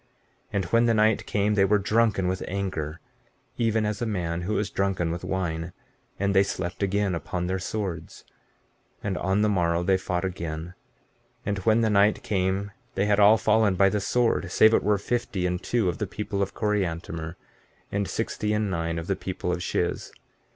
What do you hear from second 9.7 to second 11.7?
they fought again; and